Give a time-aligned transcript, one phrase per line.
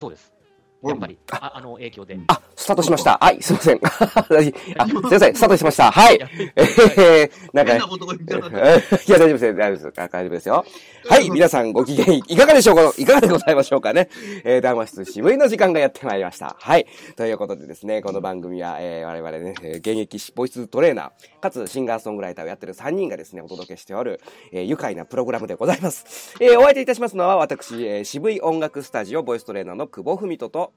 [0.00, 0.39] そうです。
[0.82, 2.18] やっぱり、ああの影響で。
[2.28, 3.18] あ、スタートしました。
[3.20, 3.80] はい、すいません。
[3.84, 4.54] あ、すい
[5.02, 5.90] ません、スタートしました。
[5.90, 6.18] はい。
[6.56, 9.92] えー、なんか、いや、大丈夫です、大丈夫です。
[9.94, 10.64] 大丈夫ですよ。
[11.08, 12.92] はい、皆さんご機嫌いかがでしょうか？
[12.96, 14.08] いかがでございましょうかね？
[14.44, 16.56] えー、談話室渋いの時間がやってまいりました。
[16.58, 16.86] はい。
[17.16, 24.20] ということでですね、この番組は、えー、我々ね、現役ボイストレーナー、かつシンガーソングライターをやってる3人がですね、お届けしておる、
[24.52, 26.34] えー、愉快なプログラムでございます。
[26.40, 30.69] えー、お相手いたしますのは、私、えー、渋い音楽スタジオボイストレーナーの久保文人と、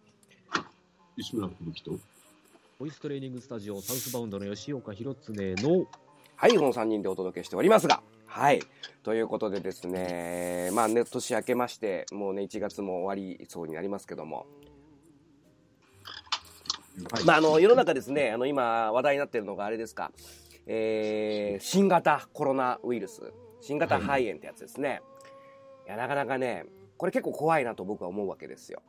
[1.15, 1.99] 西村吹雪と。
[2.79, 5.85] ボイストレーニングスタジオサウスバウンドの吉岡弘恒の。
[6.35, 8.01] はい、この3人でお届けしておりますが。
[8.25, 8.63] はい。
[9.03, 14.47] ということでですね、まあね、年明けまして、もうね、1月も終わりそうになりますけども。
[17.11, 20.11] はい、まあ、あの、世の中ですね、あの、今話題になってるのがあれですか、
[20.65, 23.21] えー、新型コロナウイルス、
[23.61, 24.89] 新型肺炎ってやつですね。
[24.89, 26.65] はい、いや、なかなかね、
[26.97, 28.81] これ結構怖いなと僕は思うわけですよ。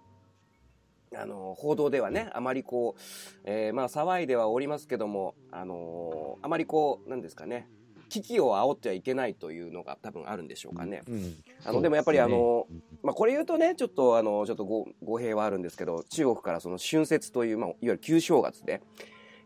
[1.16, 3.00] あの、報道ではね、あまりこう、
[3.45, 7.68] えー、まあ、騒いではおりますけども、あのー、あまりこう、なんですかね、
[8.09, 11.02] 危機を煽ってはいけないというのが多分あるんでしょうかね。
[11.09, 11.34] うん、
[11.65, 12.66] あの、でもやっぱりあの、
[13.02, 18.82] まあ、これ言うとね、ちょっとあの、ちょっと語語弊はあるんですけど、中国からその春節という、まあ、いわゆる旧正月で、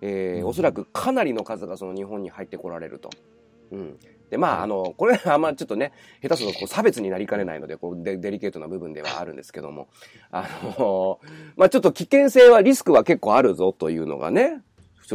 [0.00, 3.10] えー、おそらくかなりの数がその日本に入ってこられると。
[3.72, 3.98] うん。
[4.30, 9.88] で、まあ、あの、これはあんまちょっとね、下手するとこう差別になりかねないので、こうデ、デリケートな部分ではあるんですけども、
[10.30, 10.48] あ
[10.78, 11.20] の、
[11.56, 14.62] まあちょっと危険性は、リスクは結構あるぞというのがね、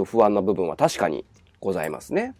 [0.05, 1.25] 不安な部分は確かに
[1.59, 2.33] ございますね。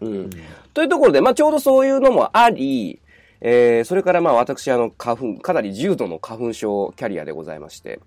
[0.00, 0.30] うん。
[0.72, 3.00] というところで、まあちょうどそういうのもあり、
[3.40, 8.00] えー、それからまあ私、あの、花粉、かなり重度の花粉症キャリアでございまして、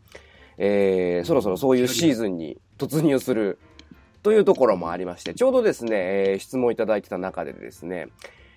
[0.58, 3.60] えー、そろそろそういうシーズンに突入する
[4.26, 8.08] というところもありまして、ちょうどですね、えー、質問いただいてた中でですね、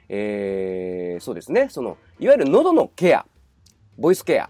[0.09, 3.27] えー、そうですね、その、いわゆる喉のケア、
[3.99, 4.49] ボイスケア、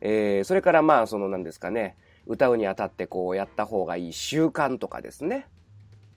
[0.00, 1.94] えー、それからまあ、その何ですかね、
[2.26, 5.46] 歌うにあたってこうやった方がいい習慣とかですね、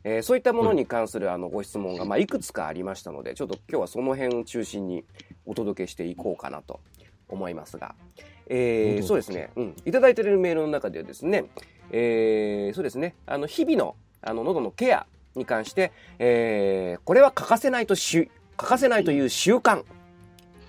[0.05, 5.03] えー、そういったものに関するあのご質問がまあいくつかありましたので、ちょっと今日はその辺を中心に
[5.45, 6.80] お届けしていこうかなと
[7.27, 7.93] 思いますが、
[8.48, 11.43] えー、そうですね、うん、いただいているメールの中ではですね、
[11.92, 19.84] えー、そうですね、あの、日々のあの、喉のケアに関して、えー、これは欠かせないとし、欠かせないという習慣、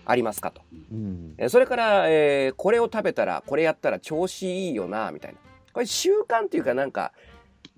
[0.06, 0.62] ありますかと。
[0.92, 5.38] うん、それから、えー、これを食べたら、これやったら調子いいよな、みたいな。
[5.72, 7.12] これ習慣っていうかなんか、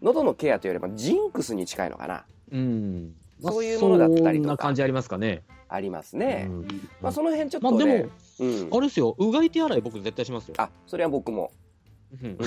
[0.02, 2.24] 喉のケアというよりもジンクスに近いのかな。
[2.52, 3.14] うん。
[3.40, 4.32] そういうものだったりとか。
[4.32, 5.42] そんな感じありますかね。
[5.68, 6.46] ありますね。
[6.48, 6.68] うん、
[7.00, 8.10] まあその辺ちょっと、ね、まあでも、
[8.40, 10.54] うん、あれですよ、うがい手洗い僕絶対しますよ。
[10.58, 11.50] あ、それは僕も。
[12.22, 12.38] うん。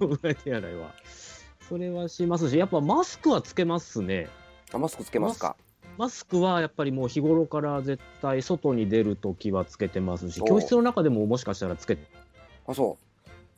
[0.00, 0.94] う がい手洗いは。
[1.68, 4.28] それはしますし、やっぱマスクはつけますね。
[4.72, 5.56] あ、マスクつけますか？
[5.96, 12.02] マスクはやっぱりもう日頃から絶対外に出るときはつけてますし、教室の中でももしかしたらつけて。
[12.66, 12.98] あ、そ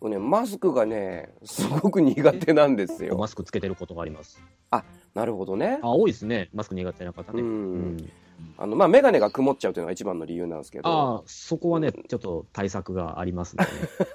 [0.01, 0.09] う。
[0.09, 3.17] ね、マスクがね、すごく苦手なんですよ。
[3.17, 4.41] マスクつけてることがあります。
[4.71, 4.85] あ、
[5.15, 5.79] なるほどね。
[5.83, 6.51] あ、多いですね。
[6.53, 7.41] マスク苦手な方ね。
[7.41, 7.49] うん。
[7.49, 8.13] うん
[8.59, 10.89] あの、まあ、メガネが曇っちゃうというのが一番の理由なんですけど。
[10.89, 13.67] ああ、そこはね、ちょっと対策がありますね、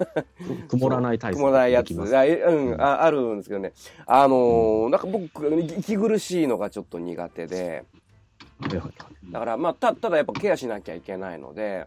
[0.68, 1.92] 曇らない対策曇らないやつ。
[1.92, 3.72] あうん、あ、あるんですけどね。
[4.06, 7.84] あのー、なんか僕、息苦しいのがちょっと苦手で。
[9.30, 11.86] だから、まあ、た、ただやっぱケアしなきゃいけないので、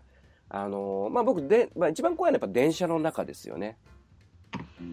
[0.49, 3.77] あのー、まあ僕で、まあ一番怖いのはやっぱ電車の中ですよね。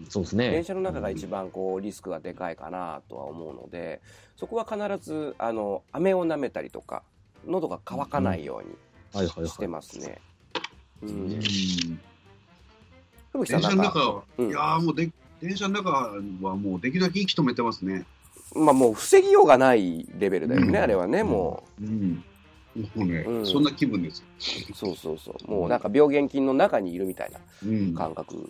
[0.09, 0.49] そうですね。
[0.51, 4.01] 電車の中が一番こうリスクがでかいかなとは思うので、
[4.35, 7.03] そこは必ず、あの、飴を舐めたりとか、
[7.47, 10.21] 喉が渇かないようにしてますね。
[11.01, 11.29] うん。
[11.29, 11.41] 電
[13.61, 15.11] 車の中、いやもうで、
[15.41, 18.05] 電車の中はもうできるだけ息止めてますね。
[18.55, 21.83] まあもう防ぎようがないレベルだよね、あれはね、もう。
[21.83, 22.23] うん
[22.75, 24.23] もうね、うん、そんな気分です。
[24.73, 25.51] そうそうそう。
[25.51, 27.39] もうなんか病原菌の中にいるみたいな
[27.95, 28.49] 感覚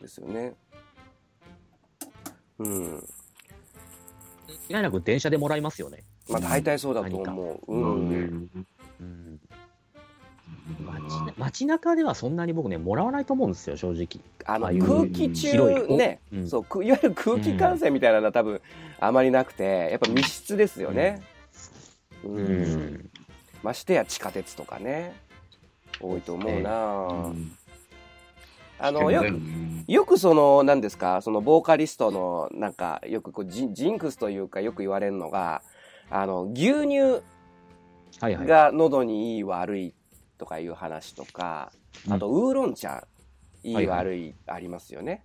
[0.00, 0.54] ですよね。
[2.58, 3.02] うん。
[4.70, 6.04] 間違いなく電車でもらいますよね。
[6.28, 7.74] まあ大体そうだと思う。
[7.74, 8.50] うん。
[10.80, 14.22] 街街中ではそんなに僕ね、もらわないと思うんですよ、正直。
[14.46, 18.60] あの、空気中ね、そう、 いわゆる空気感染みたいなのは多分
[18.98, 21.22] あまりなくて、やっぱ密室ですよね。
[22.24, 23.10] うん。
[23.62, 25.14] ましてや地下鉄とかね、
[26.00, 27.32] 多いと思うな、
[28.78, 29.40] あの、よく、
[29.86, 35.62] よくその、何ですか、その、ボーカリストの、なんか、よくこうジ、ジンクスというか、よく言われるのが、
[36.10, 37.22] あの、牛乳
[38.20, 39.94] が喉にいい悪い
[40.38, 41.72] とかいう話とか、
[42.08, 43.06] あと、ウーロン茶、
[43.62, 45.24] いい悪い、ありますよね。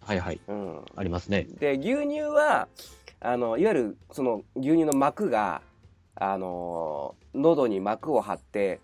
[0.00, 0.40] はいはい。
[0.48, 0.84] うん。
[0.96, 1.46] ありますね。
[1.58, 2.68] で、牛乳は、
[3.20, 5.62] あの、いわゆる、その、牛乳の膜が、
[6.14, 8.80] あの、喉に膜を張って、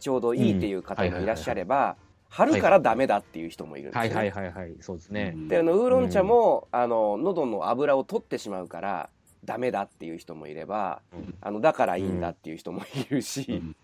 [0.00, 1.96] ちょうどいいっていう方もいらっしゃれば、
[2.28, 5.36] 春からダメだっていう人もいるんですよ、ねはいはいはいはい、そうですね。
[5.48, 9.08] であのウーロン茶も、あの喉の油を取ってしまうから
[9.44, 11.34] ダメだっていう人もいればうん。
[11.40, 13.76] あのだからいいんだっていう人もいるし、うん。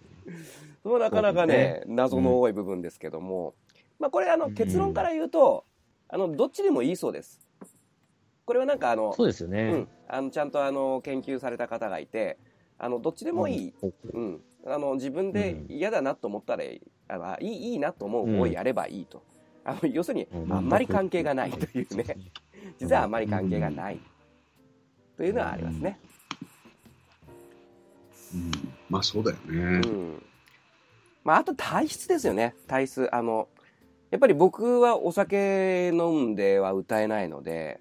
[0.82, 3.54] それもなかなかね謎の多い部分ですけども、
[3.98, 4.54] まあこれあのうん。
[4.54, 5.64] 結論から言うと、
[6.08, 7.40] あのどっちでもいいそうです。
[8.44, 9.62] これはなんかあのそうですよね。
[9.62, 12.38] うん、あのちゃんとあの研究された方がいて
[12.78, 13.92] あのどっちでもいい、うん。
[14.12, 16.64] うん、あの自分で嫌だなと思ったら、
[17.08, 19.22] あのいいいいなと思う方をやればいいと、
[19.64, 20.52] あの要するにうん。
[20.52, 22.16] あんまり関係がないというね。
[22.78, 24.00] 実はあんまり関係がない
[25.20, 26.00] というのはありますね。
[28.34, 28.50] うん。
[28.88, 29.80] まあそうだようね。
[29.80, 30.22] ん。
[31.24, 32.54] まあ、あと体質ですよね。
[32.66, 33.14] 体質。
[33.14, 33.48] あの
[34.10, 37.80] やっぱり僕はお酒飲んでは歌えないので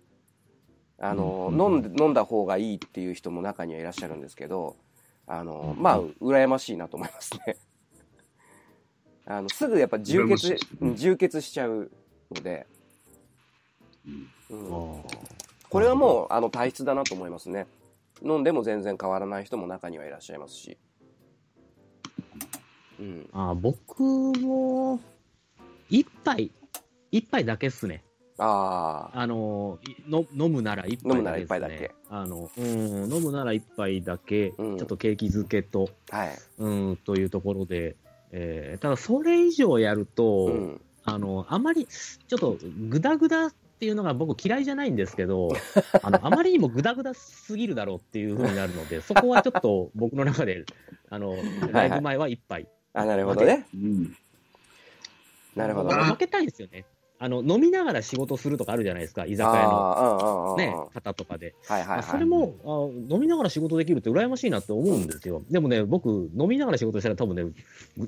[1.00, 4.76] あの、うん飲んで飲んだ方がいいっていう人も中にはいらっしゃるんですけど
[5.26, 7.56] あのまあ羨ましいなと思いますね。
[9.26, 10.58] あのすぐやっぱ充血
[10.94, 11.90] 充血しちゃう
[12.36, 12.68] ので、
[14.06, 14.28] うん。
[14.50, 15.00] うん。
[15.00, 15.39] あ
[15.70, 17.68] これはもうあの体質だなと思いますね。
[18.24, 20.78] 飲んでも全然変わらない人も中にはいらっしゃいますし。
[23.00, 23.30] うん。
[23.32, 25.00] あ僕も、
[25.90, 26.52] 一杯、
[27.12, 28.04] 一杯だけっすね。
[28.38, 31.12] あああの、いの飲むなら一杯ね。
[31.12, 31.92] 飲むなら一杯だけ。
[32.10, 34.78] あの、うん、飲むなら一杯だけ、うん。
[34.78, 36.38] ちょっと景気づけと、はい。
[36.58, 37.96] うん、というところで、
[38.32, 40.82] えーただそれ以上やると、うん。
[41.04, 42.58] あの、あまり、ちょっと、
[42.90, 45.48] ぐだぐだっていうのが僕嫌いじゃないんですけど、
[46.04, 50.66] あの、あまりにもぐだぐだすぎるだろうっていうふうになるので、そこはちょっと僕の中で、
[51.10, 51.38] あの、
[51.72, 52.68] ライブ前は一杯。
[52.92, 54.16] あなるほどねうん
[55.56, 56.86] なるほどあ負けたいんですよね。
[57.20, 61.56] あの、飲みながら仕事するとかあるじゃないですか、居酒屋のね、方とかで。
[61.68, 65.42] はいはいはいそれもあ飲みながら仕事できるって羨ましいなって思うんですよ。
[65.50, 67.54] でもね、僕、飲みながら仕事したら多分ね、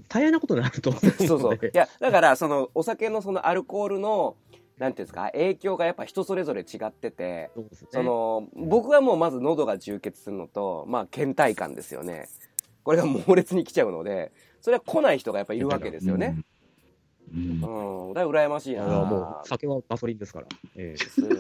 [0.10, 1.02] 大変なことになると思う。
[1.28, 4.36] そうそういやだからそのお酒のそのアルコールの
[4.82, 5.30] なんていうんですか？
[5.32, 7.52] 影響がやっぱ人それぞれ違ってて
[7.92, 12.28] その僕はもうまず喉が充血するのとまあ倦怠感ですよね。
[12.84, 16.44] これが猛烈に来ちゃうのでそれは来ない人がやっぱいるわけですよね。
[17.32, 18.08] うん。
[18.08, 18.86] うん、だから羨ましいな。
[18.86, 20.48] もう酒はガソリンですから。
[20.76, 21.22] ええ。
[21.22, 21.34] うん。
[21.34, 21.38] い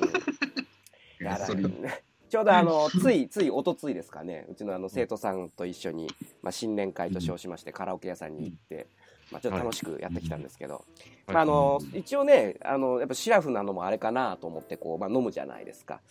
[1.20, 1.46] やだ。
[1.48, 4.46] それちょうどあのついついおとついですかね。
[4.50, 6.08] うちのあの生徒さんと一緒に、
[6.42, 8.88] まあ、新年会と称しましてカラオケ屋さんに行って、
[9.32, 10.84] まあ、ちょっと楽しくやってきたんですけど、
[11.28, 16.02] まあ、あの一応ねあのやっぱシラフなのもあれかなと思ってこう、まあ、飲むじゃないですか。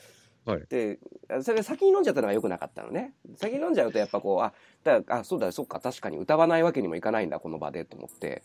[0.47, 0.99] はいで
[1.43, 8.43] それで先に飲んじゃったのが良くなかったのね先に飲んじゃうとやっぱこうあだあそうだそっか確かに歌わないわけにもいかないんだこの場でと思って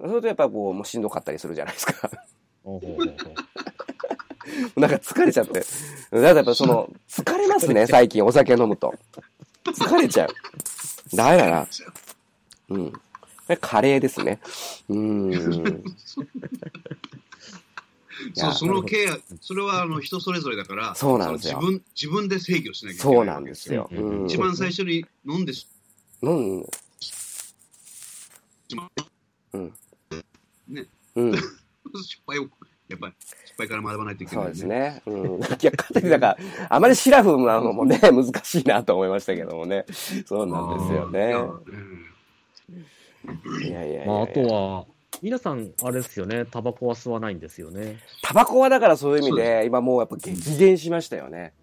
[0.00, 2.10] それとやっぱこうもうしんどかったりするじゃないですか。
[4.76, 5.60] なんか疲れちゃって。
[5.60, 5.66] だか
[6.10, 8.94] らやっぱその、疲れますね、最近お酒飲むと。
[9.64, 10.28] 疲れちゃう。
[11.14, 11.66] ダメだな。
[12.70, 12.92] うん。
[13.60, 14.40] カレーですね。
[14.88, 15.84] うーん。
[18.34, 23.16] そうそのケア、それはあの人それぞれだから、そうなんですよ自分自分で制御しなきゃいけない。
[23.16, 23.88] そうなんですよ。
[23.90, 24.26] うんうん。
[24.26, 25.66] 一番最初に飲んでし
[26.22, 26.66] うん。
[28.74, 28.90] ま
[29.52, 29.72] うん。
[30.68, 30.86] ね
[31.16, 31.30] うん。
[31.32, 31.36] う
[32.02, 32.48] 失敗を、
[32.88, 34.66] やっぱり失敗から学ばないといけない、そうです。
[34.66, 35.02] ね。
[35.06, 35.40] うん。
[35.40, 36.38] いや、かといってだから、
[36.70, 39.84] あまりシラフなのもね、難しいなと思いましたけどもね。
[40.26, 41.28] そうなんですよね。
[41.28, 41.46] いや
[43.62, 44.06] いやいやいや。
[44.06, 44.86] まあ、あとは、
[45.22, 47.98] 皆さん、あれですよね、タバコは吸わないんですよね。
[48.22, 51.54] タバコはだからそういう意味で、今もうやっぱ激減しましたよね。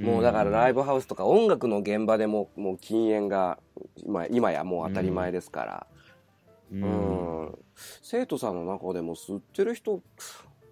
[0.00, 3.58] もうだからライブ、ブハウスとか音楽の現場でももう禁煙が
[3.96, 5.86] 今今やもう当たり前ですから、
[6.72, 6.82] ううん
[7.48, 7.58] ん
[8.02, 10.00] 生徒さんの中でも吸ってる人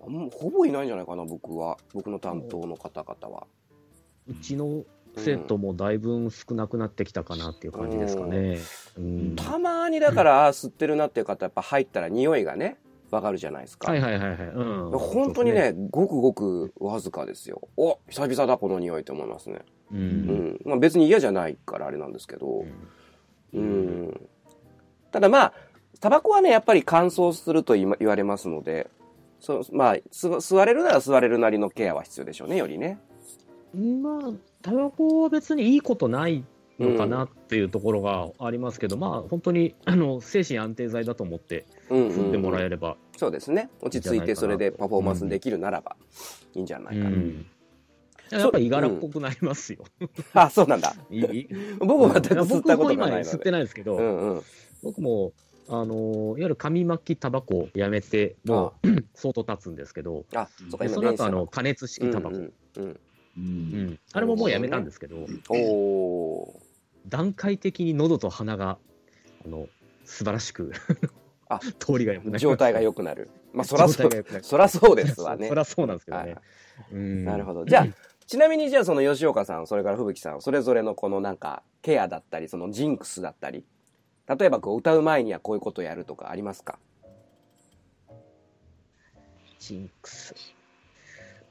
[0.00, 3.46] あんまほぼいないんじゃないかな僕は僕の担当の方々は。
[4.28, 4.84] うちの
[5.16, 8.58] 生徒もだいぶ少なくなってきたかなっていう感じですかね。
[8.96, 12.78] うんたまにだから、あ吸ってるなっていう方やっぱ入ったら匂いがね
[13.10, 13.90] わかるじゃないですか。
[13.90, 14.38] はいはいはいはい。
[14.48, 17.68] うん本当にねそうですごくごくわずかですよ。
[17.76, 19.60] お久々だこの匂いと思いますね。
[19.92, 19.96] う。
[19.96, 22.64] うんんまあ、別に嫌じゃないからあれなんですけど。
[23.54, 24.28] うん
[25.10, 25.52] ただまあ、
[26.00, 28.90] タバコはね、やっぱり乾燥すると言われますので、
[29.40, 32.98] そうまあ、吸吸われるなら吸われるなりのケアは必要でしょうね、よりね。
[33.74, 36.44] まあ、タバコは別にいいことない
[36.78, 43.70] のかなっていうところがありますけど、まあ、本当にあの精神安定剤だと思ってうんうん吸ってもらえれば、そうですね。
[43.80, 45.96] 落ち着いてそれでパフォーマンスできるならば
[46.54, 47.10] いいんじゃないかな。
[47.10, 47.46] うん。
[48.30, 49.84] やっぱりいがらっぽくなりますよ。
[50.34, 50.94] あ、そうなんだ。
[51.78, 53.22] 僕も全く吸ったことないので。
[53.22, 54.42] 吸ってないですけど、うんうん。
[54.82, 55.32] 僕も、
[55.70, 61.10] あのいわゆる紙巻きタバコをやめて、もう 相当経つんですけど、あ、その。
[61.10, 62.94] 後あの加熱式タバコ、うんうんうんう
[63.36, 63.44] うん
[63.92, 63.98] ん。
[64.12, 65.16] あれももうやめたんですけど、
[65.48, 66.67] おー
[67.08, 68.78] 段階的に喉と鼻が
[69.44, 69.68] あの
[70.04, 70.72] 素晴らしく
[71.48, 72.38] あ 通りが良くなる。
[72.38, 73.30] 状態が良くなる。
[73.52, 74.10] まあ、そらそう
[74.42, 75.54] そらそうですわね そ。
[75.54, 76.36] りゃそうなんですけどはいね。
[76.92, 77.64] うんなるほど。
[77.64, 77.86] じゃあ、
[78.26, 83.64] ちなみにじゃあその吉岡さん、それから吹雪さん、それぞれのこのなんか、ケアだったり、そのジンクスだったり、
[84.38, 86.78] 例えばこう歌う前にはこういうことやるとかありますか？
[89.58, 90.34] ジンクス。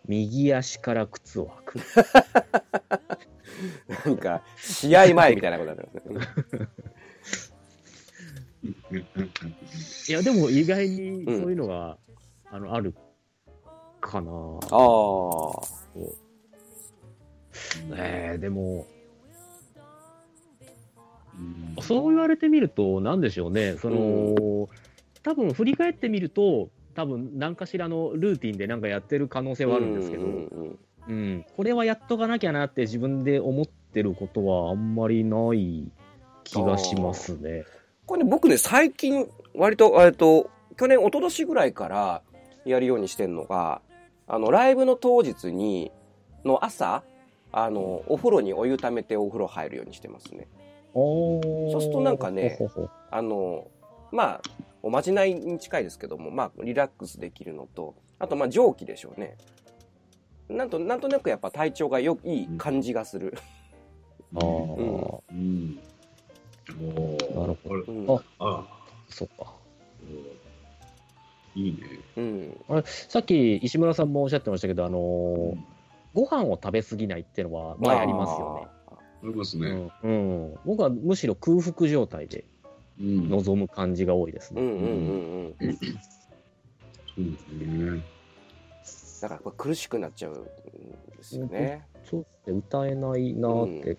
[0.08, 1.80] 右足から靴を履く。
[4.06, 6.68] なんか、試合前みたいなことになってますね。
[10.10, 11.98] いや、でも意外にそういうのが、
[12.52, 12.94] あの、ある
[14.02, 14.32] かな。
[14.32, 15.62] ああ。
[17.96, 18.86] えー、でも、
[21.38, 21.84] うん。
[21.84, 24.70] そう言われてみると、なんでしょうね、その、
[25.24, 30.80] 多分振り返ってみると、多分何かしらのルーティンでなんかやってる可能性はあるんですけど、うんうんうん、
[31.56, 35.92] これはやっとかなきゃなって自分で思ってることはあんまりない
[36.44, 37.66] 気がしますね。
[38.06, 42.22] これね、僕ね、最近、割と、えっと、去年、一昨年ぐらいから
[42.66, 43.82] やるようにしてんのが、
[44.28, 45.92] あの、ライブの当日に、
[46.46, 47.04] の朝、
[47.52, 50.48] あの、お風呂にお湯ためてお風呂入るようにしてますね。
[50.94, 53.68] そそうするとなんかねほほほあの、
[54.12, 54.42] まあ、
[54.82, 59.38] おまじないに近いですけども、まあ、リラックスできるのと、あと、まあ、蒸気でしょうね。
[60.50, 63.34] なんと、なんとなくやっぱ体調がよ、いい感じがする。
[64.36, 65.76] あーうん。
[65.76, 67.76] なるほど。
[67.88, 68.66] うんああ
[69.10, 69.54] そっか。
[71.56, 71.80] いいね。
[72.18, 72.84] うん。
[72.86, 75.58] さっき石村さんもおっしゃってましたけど、あのー
[76.14, 78.68] ご飯を食べ過ぎないっていうのは、まあやりますよね。
[78.90, 79.92] ありますね。
[80.04, 82.44] うんうん、僕はむしろ空腹状態で
[83.00, 83.30] うん。
[83.30, 84.62] 望む感じが多いですね。
[84.62, 85.78] うんうんうんうん。
[85.78, 88.04] そうですね。
[89.22, 90.44] だから苦しくなっちゃうん
[91.18, 91.88] ですよね。
[92.04, 92.58] そうですね。
[92.58, 93.98] 歌えないなーって、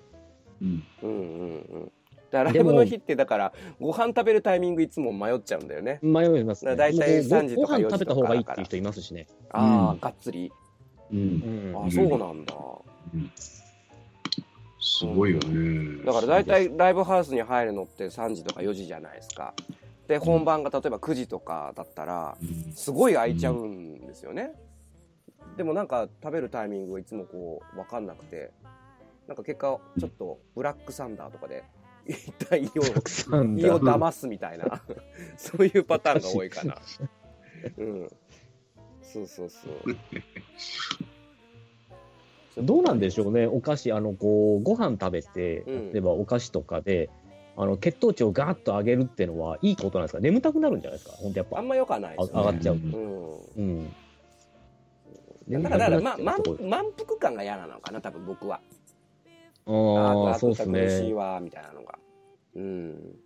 [0.62, 0.84] うん。
[1.02, 1.10] うん。
[1.10, 1.60] うん。
[1.60, 1.92] うん。
[2.30, 5.68] だライブの日ってだからご飯食べるタイミングいつも迷っちゃうん。
[5.68, 5.98] だよね。
[6.02, 6.76] 迷いますね。
[6.76, 9.26] だから大体もう3時とか4時とかご飯食べた方がいいっていう人いますしね。
[9.50, 10.00] ああ、うん。
[10.00, 10.52] がっつり。
[11.10, 11.14] う。
[11.14, 11.72] うん。
[11.72, 11.86] ん。
[11.86, 12.44] あそうなん。
[12.44, 12.54] だ。
[14.80, 16.04] すごいよね。
[16.04, 19.54] だから大体ライブハウスに入るのって3時とか4時じゃないですか。
[20.06, 24.06] で、本番が例えば9時とかだったら、うん、すごい空いちゃうん。
[24.06, 24.52] ですよね。
[25.58, 28.52] でもなんか食べるタイミングがいつもこう分かんなくて、
[29.26, 31.64] なんか結果ちょっとブラックサンダーとかで、
[32.56, 32.84] 胃を、
[33.58, 34.84] 胃だを騙すみたいな、
[35.36, 36.76] そういうパターンが多いかな。
[37.76, 38.08] うん。
[39.02, 39.72] そうそうそう。
[42.64, 47.10] どうなんでしょうね、お菓子、あのこうご飯食べて、うん例えばお菓子とかで、
[47.56, 52.36] あの血糖値をガーッと上げるっていうのは、いいことなんですか、眠たくなるんじゃないですか、本当やっぱ、あんま良くはないですよね。
[52.38, 52.76] あ上がっちゃう。
[52.76, 52.92] うん。
[53.56, 53.96] うん。
[55.50, 58.60] だから、だから、ま、満腹感が嫌なのかな、多分僕は。
[59.66, 61.14] ああ、あそうですと苦しいね。
[61.14, 61.98] わ、みたいなのが。
[62.56, 63.16] うん。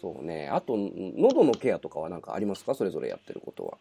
[0.00, 0.48] そうね。
[0.48, 2.74] あと、喉のケアとかは何かありますか？
[2.74, 3.78] それぞれやってることは。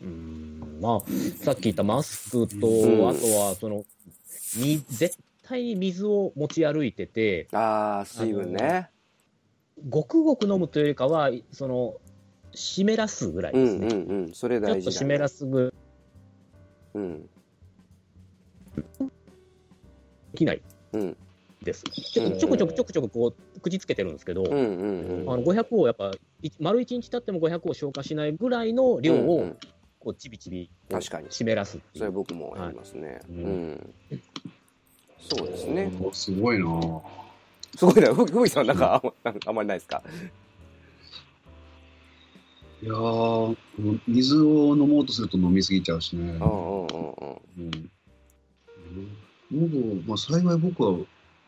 [0.00, 1.00] うん、まあ、
[1.44, 3.84] さっき言ったマスクと、うんあとは、その、
[4.58, 8.90] み絶対に水を持ち歩いてて、ああ、水分ね。
[9.88, 11.94] ごくごく飲むというよりかは、その、
[12.54, 14.02] 湿らすぐらいうんですね。
[14.04, 14.34] うんうん。
[14.34, 14.84] それちょっ大事だ、ね。
[14.84, 15.74] と湿らすぐ
[16.94, 17.22] うん。
[20.32, 21.16] できないうん。
[21.62, 21.84] です。
[21.84, 25.32] ちょちょこちょこちょこちょここう口つけてるんですけど、うんうんうん。
[25.32, 26.10] あの500をやっぱ、
[26.42, 29.56] い丸1日経っても500を消化しないぐらいの量をうんうん
[30.00, 31.78] こうちびちび確かに湿らす。
[31.96, 33.20] それ僕もやりますね。
[33.28, 33.94] ううんん。
[35.20, 35.92] そうですね。
[36.02, 36.64] おすごいな
[37.76, 38.12] すごいな。
[38.12, 40.02] ふふみさんなんかあんまなんかあんまりないですか？
[42.82, 43.56] いやー、
[44.08, 46.22] 水を飲もうとすると飲みすぎちゃうしね。
[46.22, 47.14] うんうんうん
[47.58, 47.90] うん。
[49.52, 49.70] うん。
[49.70, 50.98] 喉、まあ幸い僕は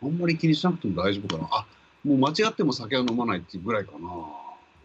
[0.01, 1.49] あんまり気にしなくても大丈夫かな。
[1.51, 1.67] あ、
[2.05, 4.09] もう間違っても酒は飲まないっていうぐらいかな。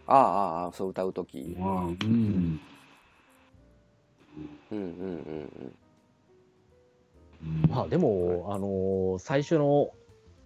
[0.07, 1.55] ああ、ああ、そう歌うとき。
[1.55, 1.91] まあ、うん。
[1.91, 2.59] うん
[4.71, 5.73] うんうんうん。
[7.43, 9.93] うんまあでも、あのー最初の、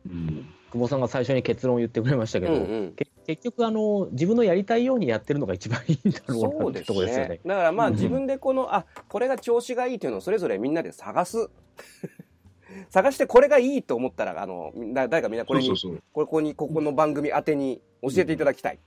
[0.05, 0.45] うん。
[0.73, 2.93] 久保さんが最初に結論を言ってくれましたけど、うんうん。
[2.93, 7.39] け結局、あのー自分のやりたいようにやってるのが一番いいんだろうそうですなってとこですよねね。。
[7.45, 11.49] だからまあうん自分でこの、あ、これが調子がいいというのをそれぞれみんなで探す。
[12.89, 16.03] 探してこれがいいと思ったら、あの、だ誰かみんなこれに、そうそうそう。
[16.11, 18.79] ここに、ここの番組宛てに教えていただきたい。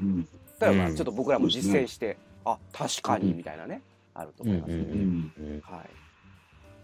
[0.00, 0.22] うん。
[0.58, 3.82] だからまあうんちょっと僕らも実践して、あ、確かにみたいなね、
[4.14, 4.76] あると思いますね。
[4.76, 5.32] うん。
[5.38, 5.90] うんはい。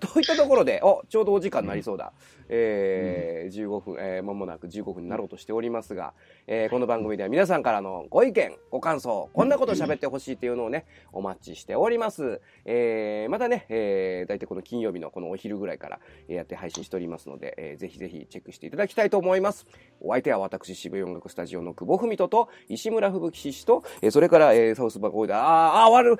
[0.00, 2.12] といったところで、お、ちょうどお時間になりそうだ。
[2.48, 6.14] えー、15分、えー、間もなく15分になろうとしておりますが、
[6.46, 12.40] えー、この番組では皆さんからのご意見、ご感想、こんなこと喋ってほしいっていうのをね、お待ちしております。
[12.64, 15.98] えー、またね、えー、大体この金曜日のこのお昼ぐらいから
[16.28, 19.66] えーやって配信しておりますので、えーぜひぜひチェックしていただきたいと思います。
[20.00, 26.14] お相手は私、渋谷音楽スタジオの久保文人と、石村吹雪獅子と、えーそれから、えーサウスバコーダー、あーあー、終わる